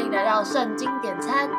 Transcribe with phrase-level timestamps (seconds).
[0.00, 1.50] 欢迎来到圣经点餐，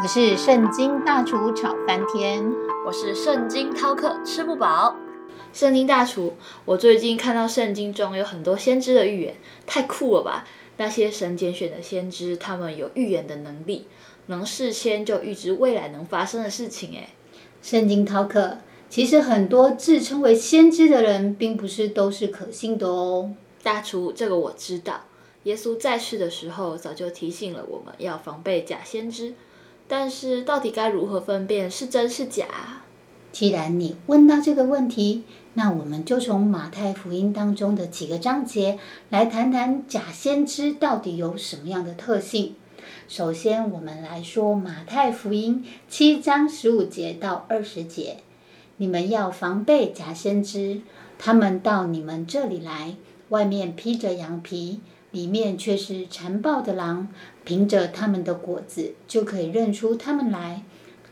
[0.00, 2.48] 我是圣经大厨炒翻天，
[2.86, 4.94] 我是圣经饕客吃不饱。
[5.52, 6.34] 圣经大厨，
[6.66, 9.34] 我最近看到圣经中有很多先知的预言，
[9.66, 10.44] 太酷了吧！
[10.76, 13.88] 那些神拣选的先知，他们有预言的能力，
[14.26, 16.90] 能事先就预知未来能发生的事情。
[16.90, 17.08] 诶，
[17.60, 23.32] 圣经饕客，其实很多自称为先知的人，并不是都是可信的哦。
[23.64, 25.00] 大厨，这个我知道。
[25.44, 29.34] 耶稣在世的时候，早就提醒了我们要防备假先知。
[29.86, 32.82] 但是，到底该如何分辨是真是假？
[33.30, 35.24] 既然你问到这个问题，
[35.54, 38.78] 那我们就从马太福音当中的几个章节
[39.10, 42.54] 来谈谈假先知到底有什么样的特性。
[43.08, 48.18] 首先，我们来说马太福音七章十五节到二十节：
[48.78, 50.80] 你们要防备假先知，
[51.18, 52.94] 他们到你们这里来，
[53.28, 54.80] 外面披着羊皮。
[55.14, 57.08] 里面却是残暴的狼，
[57.44, 60.62] 凭着他们的果子就可以认出他们来。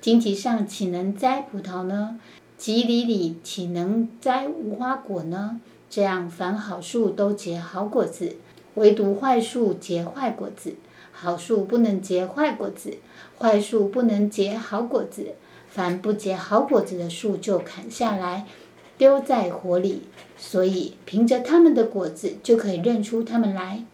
[0.00, 2.18] 荆棘上岂能摘葡萄呢？
[2.58, 5.60] 棘里里岂能摘无花果呢？
[5.88, 8.36] 这样，凡好树都结好果子，
[8.74, 10.74] 唯独坏树结坏果子。
[11.12, 12.98] 好树不能结坏果子，
[13.38, 15.34] 坏树不能结好果子。
[15.68, 18.46] 凡不结好果子的树，就砍下来，
[18.98, 20.02] 丢在火里。
[20.36, 23.84] 所以，凭着他们的果子就可以认出他们来。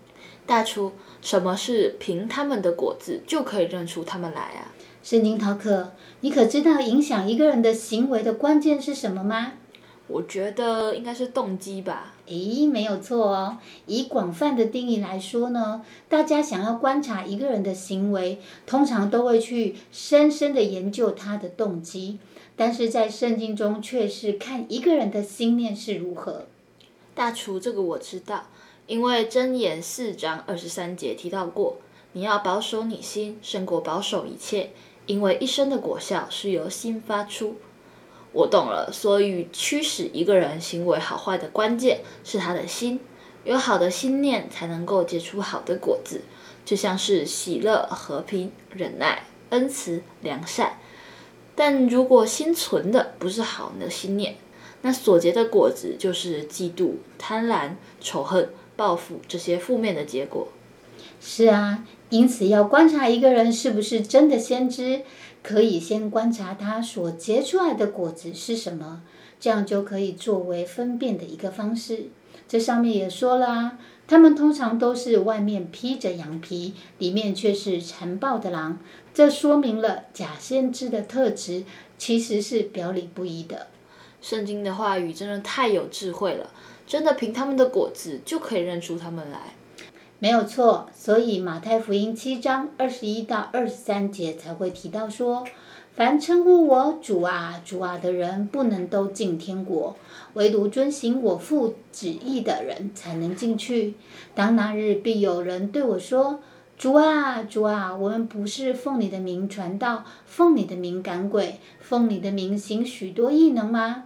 [0.48, 4.72] 大厨，什么是凭他们的果子就可以认出他们来啊？
[5.02, 9.52] 圣经陶客，你可知道影响一个人的行为的关键是什么吗？
[10.06, 12.14] 我觉得应该是动机吧。
[12.24, 13.58] 诶，没有错哦。
[13.84, 22.18] 以广泛的定义来说呢，大家想要观察一个人的行为，通常都会去深深的研究他的动机。
[22.56, 26.46] 但是在圣经中，却是看一个人的心念是如何。
[27.14, 28.46] 大厨，这个我知道。
[28.88, 31.76] 因为箴言四章二十三节提到过，
[32.12, 34.70] 你要保守你心，胜过保守一切，
[35.04, 37.56] 因为一生的果效是由心发出。
[38.32, 42.98] 我懂了，所以驱使一个人行为好坏的关键是他的心，
[43.44, 46.22] 有好的心念才能够结出好的果子，
[46.64, 50.78] 就像是喜乐、和平、忍耐、恩慈、良善。
[51.54, 54.36] 但如果心存的不是好的心念，
[54.80, 58.48] 那所结的果子就是嫉妒、贪婪、仇恨。
[58.78, 60.46] 报复这些负面的结果，
[61.20, 65.02] 是啊，因此要观察一个人是不是真的先知，
[65.42, 69.02] 可以先观察他所结出来的果子是什么，
[69.40, 72.04] 这样就可以作为分辨的一个方式。
[72.46, 78.78] 这上面也说了，他们通常都是外面披着羊皮，里面却是残暴的狼，
[79.12, 81.64] 这说明了假先知的特质
[81.98, 83.66] 其实是表里不一的。
[84.22, 86.50] 圣经的话语真的太有智慧了。
[86.88, 89.54] 真的凭他们的果子就可以认出他们来，
[90.18, 90.88] 没有错。
[90.94, 95.44] 所以马太福音七章二十一到二十三节才会提到说：
[95.94, 99.96] 凡称呼我主啊主啊的人，不能都进天国；
[100.32, 103.92] 唯独遵行我父旨意的人才能进去。
[104.34, 106.40] 当那日，必有人对我说：
[106.78, 114.04] 主啊主啊，我们不是奉你的名传道，奉你的名赶鬼，奉你的名行许多异能吗？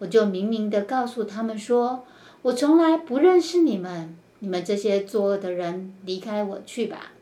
[0.00, 2.04] 我就明明的告诉他们说。
[2.44, 7.12] 我从来不认识你们，你们这些作恶的人，离开我去吧！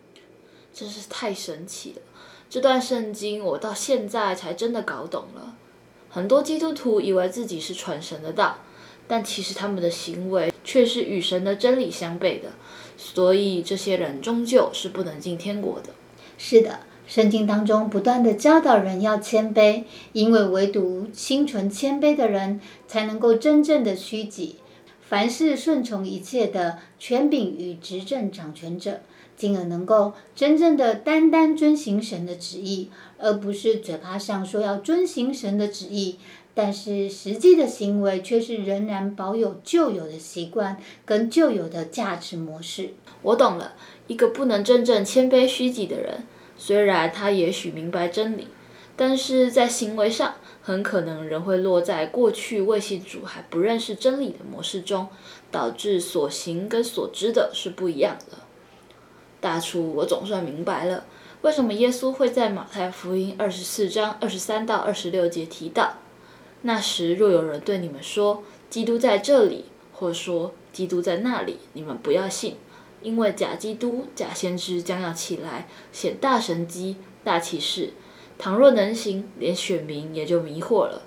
[0.74, 2.02] 真是太神奇了，
[2.50, 5.54] 这段圣经我到现在才真的搞懂了。
[6.10, 8.58] 很多基督徒以为自己是传神的道，
[9.06, 12.48] 但其实他们的行为却是与神的真理相悖的，
[12.96, 15.90] 所以这些人终究是不能进天国的。
[16.36, 19.84] 是的，圣经当中不断的教导人要谦卑，
[20.14, 24.56] 因为唯独心存谦卑的人，才能够真正的虚己。
[25.12, 29.02] 凡是顺从一切的权柄与执政掌权者，
[29.36, 36.16] 进而能够真正的单单遵行神的旨意，而不是嘴巴上说要遵行神的旨意，
[36.54, 42.94] 但是实际的行为却是仍然保有旧有的习惯跟旧有的价值模式。
[43.20, 43.74] 我懂了，
[44.06, 46.22] 一个不能真正谦卑虚己的人，
[46.56, 48.46] 虽然他也许明白真理，
[49.02, 50.34] 但是在行为上。
[50.64, 55.08] 很可能人会落在过去未信主还不认识真理的模式中，
[55.50, 58.38] 导致所行跟所知的是不一样的。
[59.40, 61.04] 大厨，我总算明白了，
[61.40, 65.94] 为什么耶稣会在马太福音二十四章二十三到二十六节提到：
[66.60, 72.54] 那时若有人对你们说基督在这里，或说基督在那里，你们不要信，
[73.02, 77.94] 因为假基督、假先知将要起来，显大神机、大启示。
[78.42, 81.02] 倘若能行，连选民也就迷惑了。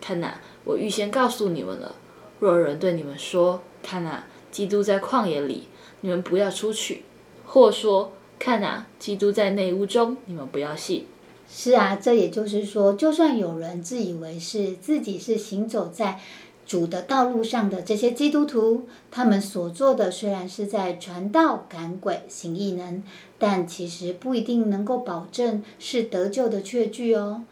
[0.00, 1.96] 看哪，我预先告诉你们了。
[2.38, 5.66] 若有人对你们说：“看哪，基督在旷野里，
[6.02, 6.98] 你们不要出去；
[7.44, 11.08] 或说看啊，基督在内屋中，你们不要信。
[11.50, 16.20] 是啊，这也就是说，就算有人自以为是自己是行走在
[16.66, 23.02] 主的道路上的这些基督徒，他们所做的虽然是在传道、赶鬼、行异能，
[23.38, 27.44] 但其实不一定能够保证是得救的确据哦。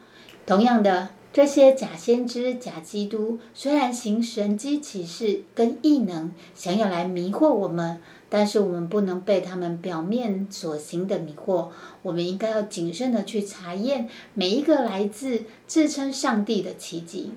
[0.44, 8.00] 同样的，这些假先知、假基督虽然行神机启示跟异能，想要来迷惑我们。
[8.30, 11.68] 但是我们不能被他们表面所行的迷惑，
[12.02, 17.30] 我们应该要谨慎的去查验每一个来自自称上帝的奇迹。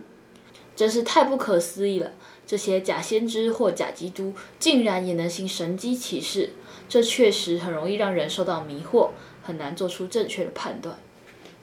[0.78, 2.12] 真是太不可思议了！
[2.46, 6.52] 这些假先知或假基督竟然也能行神机启示，
[6.88, 9.10] 这确实很容易让人受到迷惑，
[9.42, 11.00] 很难做出正确的判断。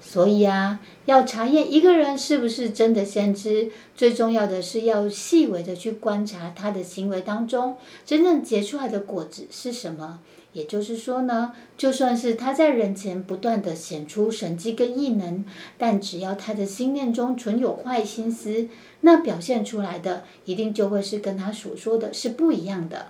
[0.06, 10.20] 所以啊，要查验一个人是不是真的先知，最重要的是要细微的去观察他的行为当中真正结出来的果子是什么。
[10.52, 15.44] 也就是说呢，就算是他在人前不断的显出神迹跟异能，
[15.76, 18.68] 但只要他的心念中存有坏心思，
[19.00, 23.08] 那表现出来的一定就会是跟他所说的是不一样的。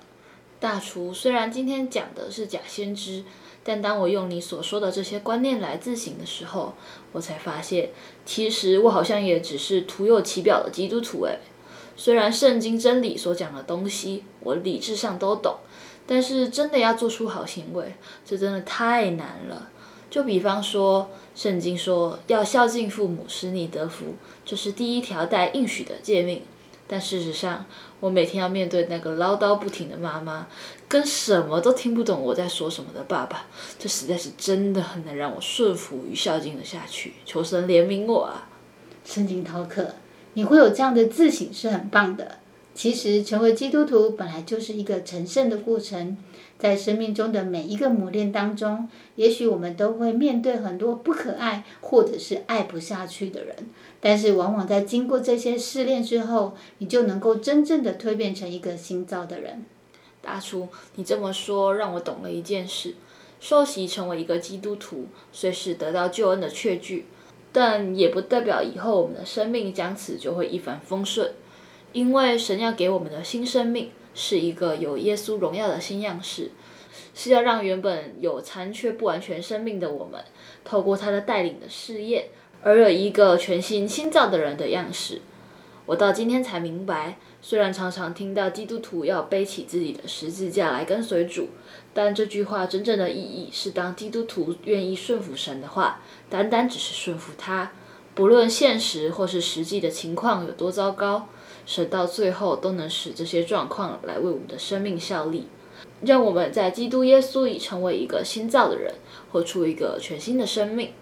[0.65, 3.23] 大厨虽然今天讲的是假先知。
[3.67, 6.75] 但当我用你所说的这些观念来自省的时候，
[7.13, 7.89] 我才发现，
[8.27, 11.39] 其实我好像也只是徒有其表的基督徒诶。
[11.97, 15.57] 虽然圣经真理所讲的东西，我理智上都懂，
[16.07, 17.95] 但是真的要做出好行为，
[18.27, 19.71] 这真的太难了。
[20.11, 26.43] 就比方说，圣经说要孝敬父母，使你得福，这是第一条带应许的诫命。
[26.87, 27.65] 但事实上，
[28.01, 30.47] 我每天要面对那个唠叨不停的妈妈，
[30.87, 33.47] 跟什么都听不懂我在说什么的爸爸，
[33.79, 37.15] 这实在是真的很难让我顺服与孝敬的下去。
[37.25, 38.49] 求神怜悯我啊！
[39.05, 39.95] 圣经饕客，
[40.35, 42.39] 你会有这样的自省是很棒的。
[42.75, 46.17] 其实，成为基督徒本来就是一个成圣的过程。
[46.57, 53.55] 在生命中的每一个磨练当中，也许我们都会面对很多不可爱或者是爱不下去的人，
[54.01, 59.65] 但是往往在经过这些试炼之后，你就能够真正的蜕变成一个新造的人。
[60.23, 62.95] 大叔，你这么说让我懂了一件事：
[63.41, 67.07] 受洗成为一个基督徒，虽是得到救恩的确据，
[67.53, 71.33] 但也不代表以后我们的生命将此就会一帆风顺，
[71.95, 73.91] 因为神要给我们的新生命。
[74.17, 76.53] 是一个有耶稣荣耀的新样式，
[77.17, 80.23] 是要让原本有残缺不完全生命的我们，
[80.65, 82.27] 透过他的带领的试验，
[82.63, 85.21] 而有一个全新新造的人的样式。
[85.87, 91.49] 我到今天才明白，虽然常常听到基督徒要背起自己的十字架来跟随主，
[91.93, 96.01] 但这句话真正的意义是，当基督徒愿意顺服神的话，
[96.31, 97.73] 单单只是顺服他，
[98.15, 101.29] 不论现实或是实际的情况有多糟糕。
[101.67, 105.49] 神到最后都能使这些状况来为我们的生命效力，
[106.03, 108.93] 让我们在基督耶稣里成为一个新造的人，
[109.33, 110.93] 活出一个全新的生命。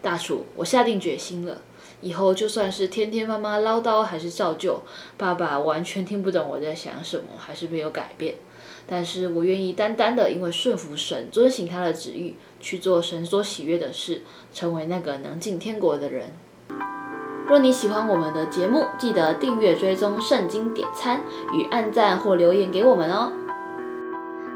[0.00, 1.60] 大厨，我下定决心了，
[2.00, 4.80] 以后就算是天天妈妈唠叨还是照旧，
[5.16, 8.36] 爸爸完全听不懂我在想什么，还是没有改变。
[8.90, 14.22] 但是我愿意单单的因为顺服神，遵行他的旨意，去做神所喜悦的事，
[14.52, 16.32] 成为那个能进天国的人。
[17.46, 21.20] 若你喜欢我们的节目，记得订阅、追踪、圣经点餐
[21.52, 23.32] 与按赞或留言给我们哦。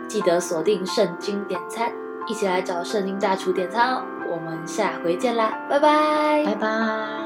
[0.09, 1.93] 记得锁定圣经点餐，
[2.29, 4.03] 一起来找圣经大厨点餐哦。
[4.29, 7.24] 我们下回见啦，拜拜，拜拜。